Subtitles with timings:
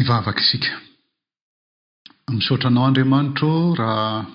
[0.00, 0.74] ivavaka isika
[2.34, 4.26] misaotranao andriamanitro raha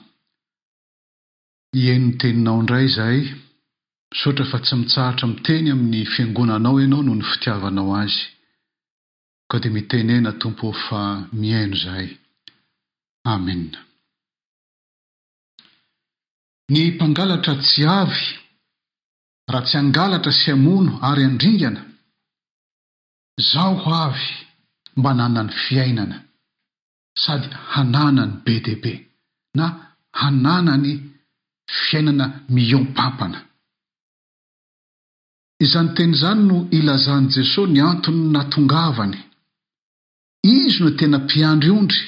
[1.79, 3.21] iheno ny teninao indray zahy
[4.11, 8.21] misaotra fa tsy mitsaratra miteny amin'ny fiangonanao ianao noho ny fitiavanao azy
[9.50, 11.02] ka de mitenena tompo fa
[11.41, 12.07] miaino zahay
[13.34, 13.80] amea
[16.71, 18.23] ny mpangalatra tsy avy
[19.52, 21.82] raha tsy angalatra sy amono ary andringana
[23.52, 24.28] zao ho avy
[25.04, 26.17] mananany fiainana
[27.23, 28.94] sady hananany be de be
[29.57, 29.66] na
[30.20, 30.91] hananany
[31.85, 33.40] fiainana miion pampana
[35.63, 39.20] izany teny izany no ilazan' jesosy ny antony natongavany
[40.55, 42.02] izy no tena mpiandry ondry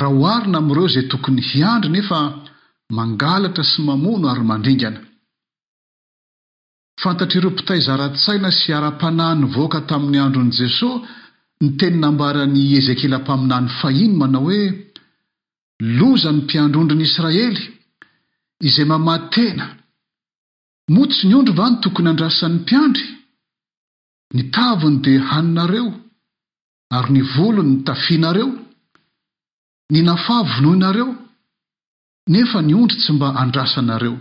[0.00, 2.18] raha ho arina amn'ireo izay tokony hiandry nefa
[2.96, 5.00] mangalatra sy mamono ary mandringana
[7.02, 10.94] fantatri ireo mpitay zara--tsaina sy ara-panàh ny voaka tamin'ny andron'i jesosy
[11.64, 14.60] ny teninambarani ezekela mpaminany fahino manao hoe
[15.98, 17.58] lozany mpiandrondri n' israely
[18.66, 19.66] izay mama tena
[20.94, 23.06] moa tsy nyondry vany tokony handrasan'ny mpiandry
[24.36, 25.86] nitaviny dia haninareo
[26.96, 28.48] ary nyvolony ny tafinareo
[29.92, 31.08] ny nafavonoinareo
[32.32, 34.16] nefa nyondry tsy mba andrasanareo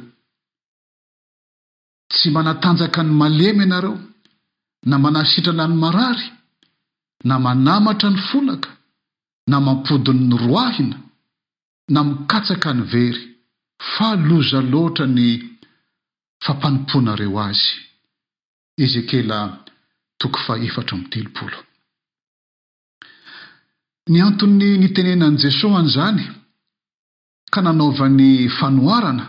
[2.11, 3.95] tsy manatanjaka ny malemy ianareo
[4.89, 6.25] na manahsitrana ny marary
[7.23, 8.69] na manamatra ny folaka
[9.47, 10.97] na mampodin'ny roahina
[11.89, 13.19] na mikatsaka ny very
[13.95, 15.27] fahloza loatra ny
[16.43, 17.71] fampanomponareo azy
[18.83, 19.39] ezekela
[20.19, 21.57] toko fa efatra miytilopolo
[24.11, 26.23] ny anton'ny nitenenan'i jesosy an'izany
[27.53, 29.25] ka nanaovan'ny fanoarana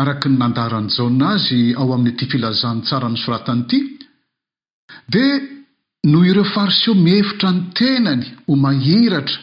[0.00, 3.78] araka ny nandarany jaona azy ao amin'ny ty filazany tsara ny soratanyity
[5.10, 5.53] dea
[6.04, 9.38] no ireo fariseo mihefitra ny tenany ho mahiratra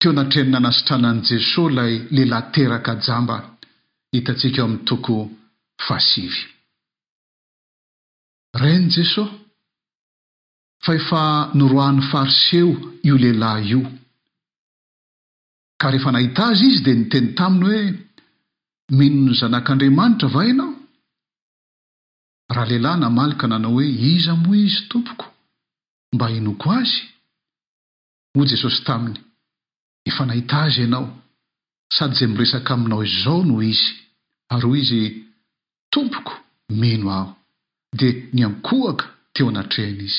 [0.00, 3.36] teo anatreninanasitranan' jesosy ilay lehilahy teraka jamba
[4.12, 5.14] hitantsika eo amin'ny toko
[5.86, 6.42] fasivy
[8.62, 9.34] ren' jesosy
[10.84, 11.22] fa efa
[11.58, 12.68] noroaan'ny fariseo
[13.08, 13.80] io lehilahy io
[15.80, 17.84] ka rehefa nahita azy izy dia niteny taminy hoe
[18.98, 20.70] mino ny zanak'andriamanitra vainao
[22.56, 25.24] raha lehilahy namalyka nanao hoe iza moa izy tompoko
[26.14, 26.98] mba inoko azy
[28.34, 29.16] ho jesosy taminy
[30.08, 31.06] efa nahita zy ianao
[31.96, 33.82] sady zay miresaka aminao izao noho izy
[34.52, 35.00] ary hoy izy
[35.92, 36.32] tompoko
[36.80, 37.30] mino aho
[38.00, 39.04] de ny ankohaka
[39.34, 40.18] teo anatrehana izy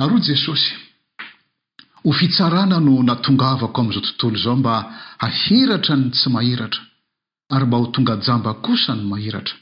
[0.00, 0.70] ary ho jesosy
[2.04, 4.72] ho fitsarana no natongavako am'izao tontolo izao mba
[5.22, 6.82] hahiratra ny tsy mahiratra
[7.54, 9.56] ary mba ho tonga jamba kosa ny mahiratra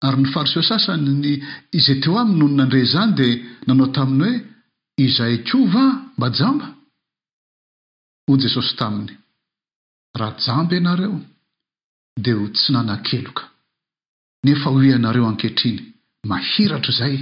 [0.00, 1.42] ary ny fariseo sasany ny
[1.78, 3.32] ize teo aminy nony nandre izany dia
[3.66, 4.34] nanao taminy hoe
[5.06, 5.84] izay koa va
[6.16, 6.66] mba jamba
[8.26, 9.12] ho jesosy taminy
[10.18, 11.18] raha jamba ianareo
[12.24, 13.44] de ho tsy nanan-keloka
[14.44, 15.78] nefa hoy ianareo ankehitriny
[16.30, 17.16] mahiratra izay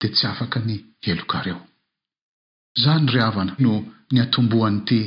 [0.00, 0.74] de tsy afaka ny
[1.10, 1.60] elokareo
[2.82, 3.72] zao ny rehavana no
[4.12, 4.98] niatombohanyity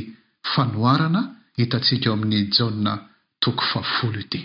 [0.51, 1.21] fanoarana
[1.57, 2.91] hitatsika eo amin'ny jaona
[3.43, 4.39] toko fafolo ity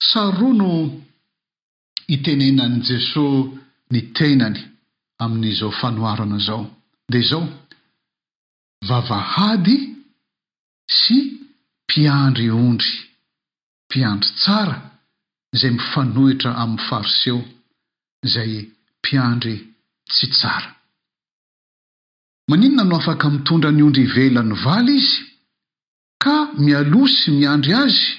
[0.00, 1.02] saroa no
[2.08, 3.50] itenenan' jesoy
[3.90, 4.60] ny tenany
[5.18, 6.64] amin'izao fanoharana izao
[7.10, 7.44] di zao
[8.88, 9.74] vavahady
[11.00, 11.16] sy
[11.86, 12.92] mpiandry ondry
[13.86, 14.76] mpiandry tsara
[15.58, 17.40] zay mifanohitra amin'ny fariseo
[18.32, 18.52] zay
[19.00, 19.54] mpiandry
[20.10, 20.70] tsy tsara
[22.48, 25.16] maninona no afaka mitondra ny ondry ivelany valy izy
[26.22, 28.10] ka mialo sy miandry azy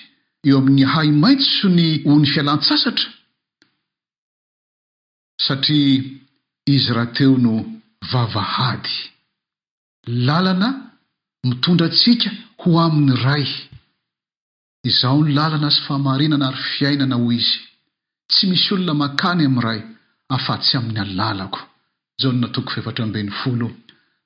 [0.48, 3.08] eo amin'ny hay maitso so ny hony fialan-tsasatra
[5.46, 6.04] satria
[6.76, 7.54] izy raha teo no
[8.12, 8.94] vavahady
[10.28, 10.70] làlana
[11.48, 12.30] mitondra antsika
[12.62, 13.46] ho amin'ny iray
[14.90, 17.58] izaho ny làlana asy fahamarinana ary fiainana ho izy
[18.32, 19.82] tsy misy olona makany amin'n ray
[20.36, 21.62] ahfatsy amin'ny alalako
[22.18, 23.68] izao no natoko fefatra ambeny folo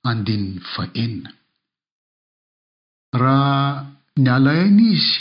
[0.09, 1.29] andinin'ny vahenina
[3.21, 3.63] raha
[4.23, 5.17] ny alaina izy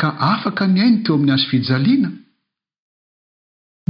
[0.00, 2.08] ka afaka nyainy teo amin'ny azofijaliana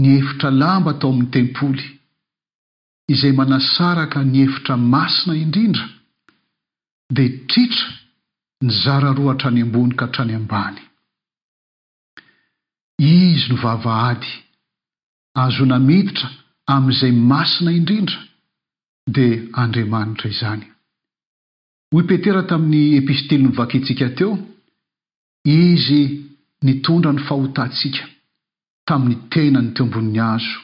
[0.01, 1.85] ny efitra lamba atao amin'ny tempoly
[3.13, 5.87] izay manasaraka ni efitra masina indrindra
[7.17, 7.87] dia tritra
[8.65, 10.81] ny zara roa atrany ambony ka hatrany ambany
[13.13, 14.31] izy no vavaady
[15.45, 16.29] azonamiditra
[16.75, 18.19] amin'izay masina indrindra
[19.15, 20.65] dia andriamanitra izany
[21.93, 24.31] hoy petera tamin'ny epistily novakintsika teo
[25.45, 26.25] izy
[26.63, 28.05] nitondra ny fahotantsika
[28.87, 30.59] tamin'ny tena ny teoambonin'ny azo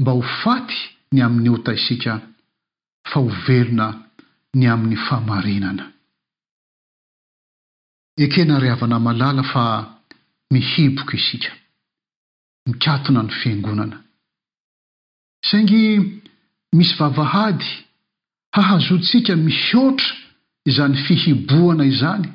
[0.00, 0.78] mba ho faty
[1.12, 2.12] ny amin'ny ota isika
[3.10, 3.86] fa ho velona
[4.56, 5.84] ny amin'ny fahmarinana
[8.16, 9.64] ekena ryhavana malala fa
[10.52, 11.50] mihiboky isika
[12.66, 13.96] mikatona ny fiangonana
[15.48, 15.82] saingy
[16.76, 17.66] misy vavahady
[18.56, 20.08] hahazoantsika mihotra
[20.68, 22.32] izany fihiboana izany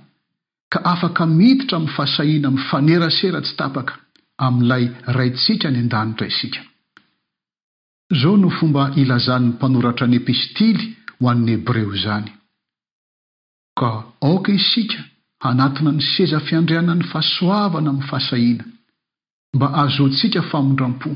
[0.71, 3.93] ka afaka mititra mi fahsahina mifanerasera tsy tapaka
[4.47, 4.83] amin'ilay
[5.17, 6.61] raintsika ny an-danitra isika
[8.13, 10.85] izao no fomba ilazan'ny mpanoratra any epistily
[11.19, 12.27] ho an'ny hebreo izany
[13.79, 13.89] ka
[14.29, 14.99] aoka isika
[15.43, 18.63] hanatina ny seza fiandrianany fasoavana mi' fasahiana
[19.55, 21.09] mba aazontsika famondram-po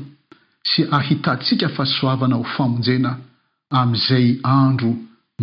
[0.70, 3.10] sy ahitantsika fahasoavana ho famonjena
[3.80, 4.26] amin'izay
[4.58, 4.90] andro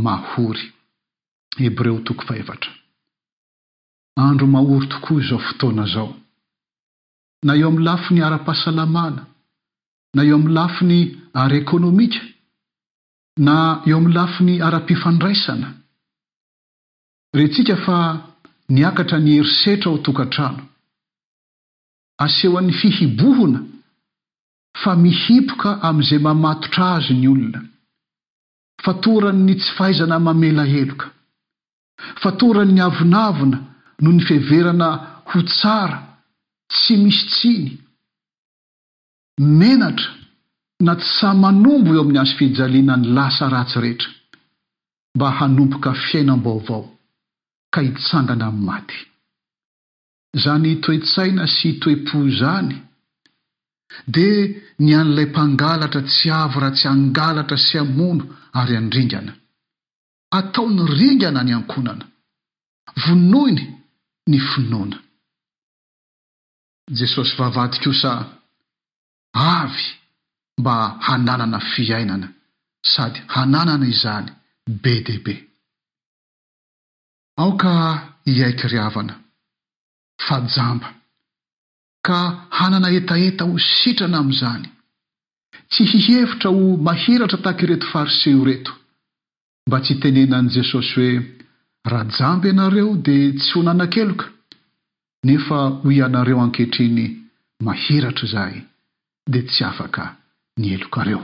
[0.06, 1.98] mahoryhebreo
[4.30, 6.10] andro mahory tokoa izao fotoana izao
[7.46, 9.22] na eo amin'ny lafi ny ara-pahasalamana
[10.16, 11.00] na eo amin'ny lafi ny
[11.42, 12.22] ary ekônômika
[13.48, 13.56] na
[13.90, 15.68] eo amin'ny lafiny ara-pifandraisana
[17.38, 17.98] rehtsika fa
[18.76, 20.62] niakatra ny herisetra aho tokantrano
[22.24, 23.60] asehoan'ny fihibohona
[24.82, 27.60] fa mihipoka amin'izay mamatotra azo ny olona
[28.84, 31.08] fatorany ny tsy fahaizana mamela heloka
[32.22, 33.58] fatorany'ny avinavona
[34.02, 34.90] no ny fieverana
[35.30, 36.00] ho tsara
[36.72, 37.68] tsy misy tsiny
[39.60, 40.12] menatra
[40.86, 44.10] na tsy samanombo eo amin'ny azo fijaliana ny lasa ratsy rehetra
[45.16, 46.82] mba hanomboka fiaina m-baovao
[47.74, 48.98] ka hitsangana amin'ny maty
[50.38, 52.70] izany toetsaina sy toe-po izany
[54.14, 54.36] dia
[54.86, 58.24] ny an'ilay mpangalatra tsy avy raha tsy hangalatra sy amono
[58.60, 59.32] ary andringana
[60.40, 62.06] ataony ringana ny ankonana
[63.04, 63.66] vonoiny
[66.96, 68.12] jesosy vavadikosa
[69.34, 69.84] avy
[70.60, 70.76] mba
[71.08, 72.28] hananana fiainana
[72.94, 74.28] sady hananana izany
[74.84, 75.34] be deaibe
[77.40, 77.70] aoka
[78.26, 79.14] hiaikiryavana
[80.28, 80.88] fa jamba
[82.08, 82.18] ka
[82.60, 84.66] hanana etaeta ho sitrana amin'izany
[85.72, 88.72] tsy hihevitra ho mahiratra tahky reto fariseo reto
[89.68, 91.39] mba tsy tenena an' jesosy hoe
[91.90, 94.26] raha jamby ianareo dia tsy honanankeloka
[95.28, 97.06] nefa hoianareo ankehitriny
[97.66, 98.58] mahiratra izahay
[99.32, 100.04] dia tsy afaka
[100.60, 101.22] ny elokareo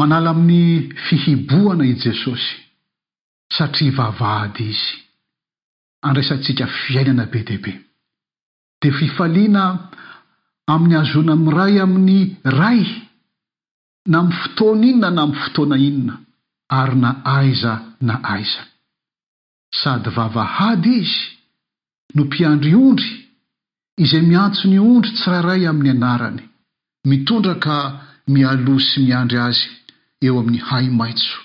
[0.00, 0.68] manala amin'ny
[1.06, 2.50] fihiboana i jesosy
[3.56, 4.94] satria vavahady izy
[6.08, 7.72] andraisantsika fiainana be deabe
[8.80, 9.62] dia fifaliana
[10.72, 12.20] amin'ny hazona ami' ray amin'ny
[12.60, 12.80] ray
[14.10, 16.14] na miy fotoana inona na miy fotoana inona
[16.80, 17.72] ary na aiza
[18.08, 18.62] na aiza
[19.80, 21.20] sady vavahady izy
[22.14, 23.10] no mpiandry ondry
[24.04, 26.40] izay miantso ny ondry tsirairay amin'ny anarany
[27.10, 27.76] mitondra ka
[28.32, 29.64] mialo sy miandry azy
[30.26, 31.36] eo amin'ny hay maitso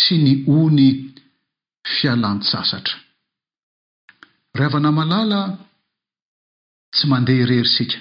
[0.00, 0.86] sy ny ony
[1.94, 2.96] fialan--tsasatra
[4.58, 5.40] re vana malala
[6.94, 7.98] tsy mandeha hirery sika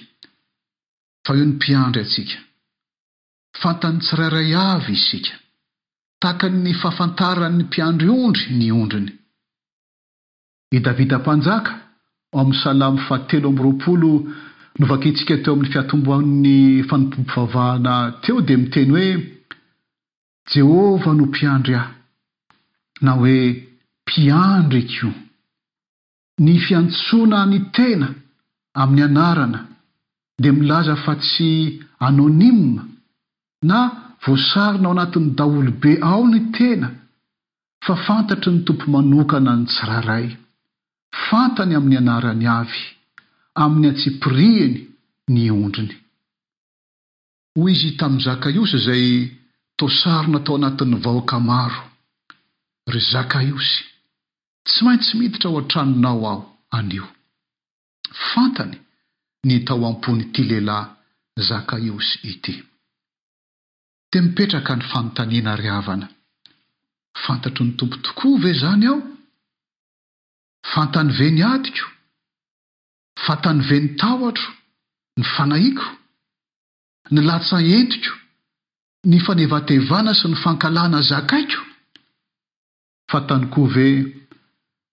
[1.26, 2.38] fa eo ny mpiandry atsika
[3.62, 5.32] fantany tsirairay avy izysika
[6.22, 6.34] i
[10.82, 11.72] davida mpanjaka
[12.34, 14.12] ho amin'ny salamy fa telo am'y roapolo
[14.80, 16.58] novankintsika teo amin'ny fiatomboan'ny
[16.90, 19.10] fanompompovavahana teo dia miteny hoe
[20.54, 21.92] jehovah no mpiandry ahy
[23.02, 23.38] na hoe
[24.04, 25.14] mpiandro ekoa
[26.46, 28.08] ny fiantsoana ny tena
[28.82, 29.60] amin'ny anarana
[30.42, 31.50] dia milaza fa tsy
[32.08, 32.84] anonymma
[33.70, 33.78] na
[34.26, 36.88] voasarina ao anatin'ny daolobe ao ny tena
[37.86, 40.28] fa fantatry ny tompo manokana ny tsiraray
[41.26, 42.84] fantany amin'ny anarany avy
[43.64, 44.78] amin'ny antsipiriheny
[45.34, 45.96] ny ondriny
[47.58, 49.06] hoy izy tamin'i zakaiosy izay
[49.80, 51.82] tosarina tao anatin'ny vahoaka maro
[52.94, 53.80] ry zakaiosy
[54.68, 56.42] tsy maint tsy miditra ho an-tranonao aho
[56.78, 57.06] anio
[58.30, 58.76] fantany
[59.48, 60.88] ny tao am-ponyity lehilahy
[61.50, 62.54] zakaiosy ity
[64.12, 66.08] de mipetraka ny fanontaniana ryhavana
[67.26, 69.02] fantatro ny tompo tokoa ve zany aho
[70.74, 71.86] fantany ve ny adiko
[73.26, 74.50] fantany ve ny tahotro
[75.18, 75.88] ny fanahiako
[77.12, 78.14] ny latsa entiko
[79.10, 81.62] ny fanevatevana sy ny fankalana zakaiko
[83.12, 83.88] fantany koa ve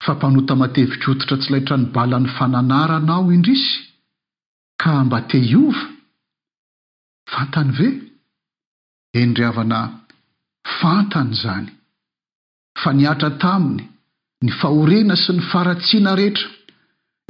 [0.05, 3.73] fampanota matevikotitra tsy laitra nybalany fananarana ao indrisy
[4.81, 5.83] ka mba te iova
[7.33, 8.06] fantany ve
[9.25, 9.81] endriavana
[10.79, 11.67] fantany izany
[12.81, 13.83] fa niatra taminy
[14.45, 16.49] ny fahorina sy ny faratsiana rehetra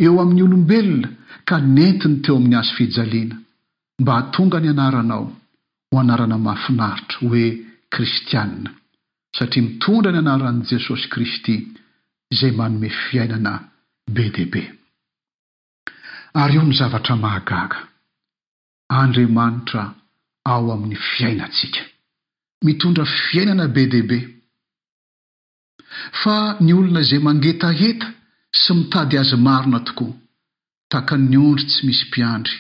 [0.04, 1.08] eo amin'ny olombelona
[1.48, 3.36] ka nentiny teo amin'ny azo fijaliana
[4.02, 5.24] mba hahatonga ny anaranao
[5.90, 7.44] ho anarana mafinaritra hoe
[7.94, 8.70] kristianina
[9.36, 11.54] satria mitondra ny anaran'i jesosy kristy
[12.32, 13.52] izay manome fiainana
[14.14, 14.62] be deabe
[16.42, 17.78] ary eo ny zavatra mahagaga
[19.02, 19.82] andriamanitra
[20.48, 21.82] ao amin'ny fiainantsika
[22.66, 24.18] mitondra fiainana be deaibe
[26.20, 28.06] fa ny olona izay mangetaheta
[28.62, 30.14] sy mitady azy marina tokoa
[30.92, 32.56] tahaka nyondry tsy misy mpiandry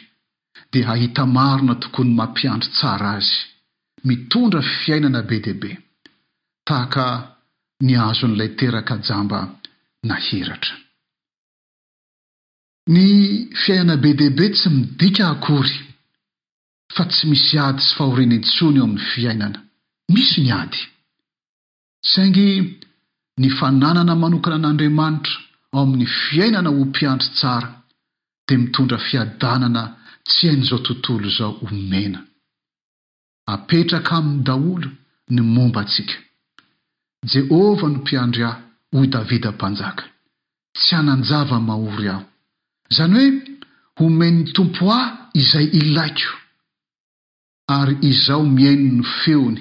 [0.72, 3.34] dia hahita marina tokoa ny mampiandry tsara azy
[4.08, 5.70] mitondra fiainana be dea be
[6.68, 7.04] tahaka
[7.86, 9.38] ny azo n'ilay teraka jamba
[10.08, 10.74] naheratra
[12.94, 13.06] ny
[13.62, 15.74] fiainana be deaibe tsy midika hakory
[16.96, 19.48] fa tsy misy ady sy fahorinentsony ao amin'ny fiainana
[20.14, 20.80] misy ny ady
[22.12, 22.50] saingy
[23.40, 25.36] ny fananana manokana an'andriamanitra
[25.74, 27.68] ao amin'ny fiainana ho mpiandry tsara
[28.46, 29.82] dia mitondra fiadanana
[30.28, 32.20] tsy hain'izao tontolo izao homena
[33.54, 34.88] apetraka amin'ny daholo
[35.34, 36.14] ny momba antsika
[37.32, 38.58] jehovah nompiandry aho
[38.96, 40.04] hoy davida mpanjaka
[40.78, 42.24] tsy hananjava mahory aho
[42.92, 43.40] izany hoe
[43.98, 45.08] homenyny tompo ahy
[45.40, 46.32] izay inaiko
[47.74, 49.58] ary izaho miaino ny feony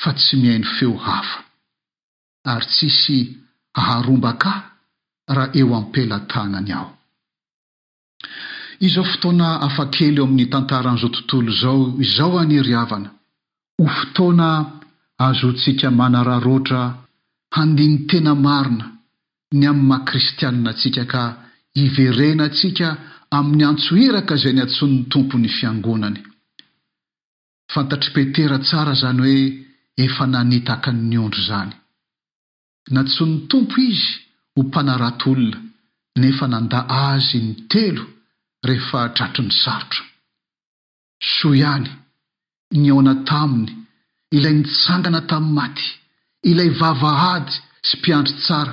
[0.00, 1.38] fa tsy miaino feo hafa
[2.52, 3.18] ary tsisy
[3.78, 4.60] aharombakay
[5.36, 6.88] raha eo ampelatanany aho
[8.86, 13.10] izaho fotoana afakely eo amin'ny tantaran'izao tontolo izao izao aniry havana
[13.78, 14.48] ho fotoana
[15.28, 16.80] azontsika manararoatra
[17.56, 18.84] handiny tena marina
[19.58, 21.22] ny amin'ny makristianina antsika ka
[21.84, 22.86] iverena antsika
[23.38, 26.20] amin'ny antsoiraka izay ny antsonyn'ny tompony fiangonany
[27.76, 29.42] fantatry petera tsara izany hoe
[30.04, 31.70] efa nanitakany ondro izany
[32.94, 34.12] natso ny tompo izy
[34.54, 35.58] ho mpanaratolona
[36.22, 38.02] nefa nandaa azy ny telo
[38.68, 40.02] rehefa tratrony sarotra
[41.36, 41.88] soa ihany
[42.84, 43.70] nyona taminy
[44.36, 45.86] ilay nitsangana tamin'ny maty
[46.50, 47.52] ilay vavahady
[47.88, 48.72] sy mpiandry tsara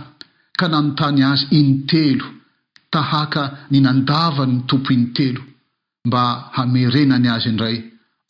[0.59, 2.27] ka nanontany azy iny telo
[2.93, 3.41] tahaka
[3.71, 5.41] ny nandavanyny tompo iny telo
[6.07, 6.23] mba
[6.55, 7.77] hamerenany azy indray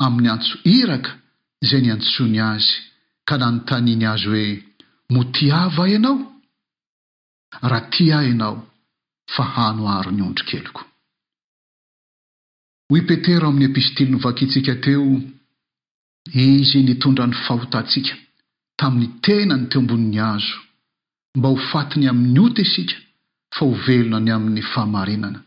[0.05, 1.11] amin'ny antso iraka
[1.63, 2.69] izay ni antsony azy
[3.27, 4.47] ka na notaniny azy hoe
[5.15, 6.17] motiava ianao
[7.69, 8.55] raha ti ahy ianao
[9.33, 10.81] fa hano aro ny ondri keloko
[12.89, 15.03] hoy petera amin'ny epistili no vakintsika teo
[16.47, 18.13] izy nitondra ny fahotantsika
[18.79, 20.57] tamin'ny tena ny teoambonin'ny azo
[21.37, 22.95] mba ho fatiny amin'ny ota isika
[23.55, 25.39] fa ho velona ny amin'ny fahamarinana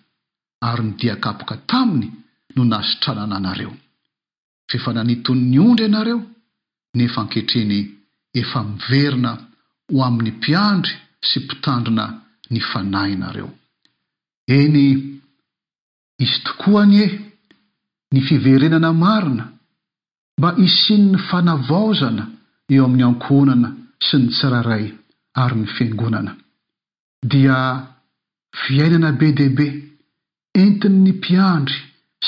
[0.68, 2.08] ary nydiakaapoka taminy
[2.54, 3.72] no nahsitranana anareo
[4.72, 6.18] fifananitoy'ny ondra ianareo
[6.98, 7.78] nefa ankehitriny
[8.40, 9.30] efa miverina
[9.92, 10.94] ho amin'ny mpiandry
[11.28, 12.04] sy mpitandrina
[12.52, 13.48] ny fanahy nareo
[14.58, 14.76] eny
[16.24, 17.08] izy tokoa ny e
[18.12, 19.44] ny fiverenana marina
[20.38, 22.24] mba isiany ny fanavaozana
[22.74, 23.68] eo amin'ny ankonana
[24.06, 24.86] sy ny tsiraray
[25.42, 26.32] ary ny fiangonana
[27.32, 27.56] dia
[28.62, 29.66] fiainana be dehaibe
[30.62, 31.78] entiny ny mpiandry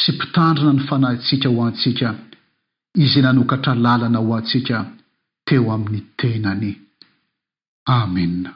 [0.00, 2.08] sy mpitandrina ny fanahyntsika ho antsika
[3.04, 4.76] izy nanokatra lalana ho atsika
[5.46, 6.70] teo amin'ny tenany
[7.98, 8.50] amena